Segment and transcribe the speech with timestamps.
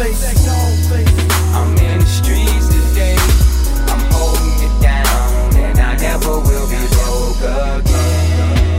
[0.00, 3.16] I'm in the streets today.
[3.90, 8.78] I'm holding it down, and I never will be broke again.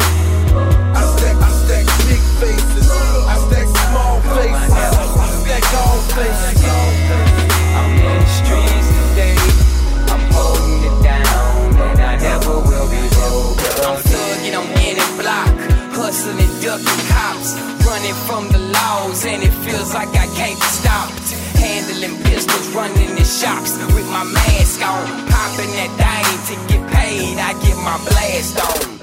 [0.95, 2.89] I stack, I stack big faces.
[2.89, 4.71] I stack small faces.
[4.71, 6.88] I stack all faces.
[16.61, 17.55] Ducking cops,
[17.87, 21.31] running from the laws, and it feels like I can't stopped.
[21.55, 27.37] Handling pistols, running in shops with my mask on, popping that thing to get paid.
[27.37, 28.98] I get my blast on.